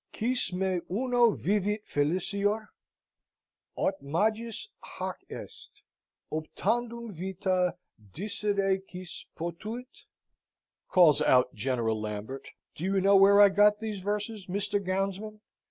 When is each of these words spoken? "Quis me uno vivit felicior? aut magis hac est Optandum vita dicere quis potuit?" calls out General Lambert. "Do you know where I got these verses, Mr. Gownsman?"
"Quis 0.17 0.51
me 0.51 0.79
uno 0.89 1.29
vivit 1.29 1.85
felicior? 1.85 2.69
aut 3.75 4.01
magis 4.01 4.67
hac 4.97 5.17
est 5.29 5.69
Optandum 6.33 7.13
vita 7.13 7.75
dicere 8.11 8.79
quis 8.89 9.27
potuit?" 9.37 10.05
calls 10.89 11.21
out 11.21 11.53
General 11.53 12.01
Lambert. 12.01 12.47
"Do 12.73 12.83
you 12.83 12.99
know 12.99 13.15
where 13.15 13.39
I 13.39 13.49
got 13.49 13.79
these 13.79 13.99
verses, 13.99 14.47
Mr. 14.47 14.83
Gownsman?" 14.83 15.39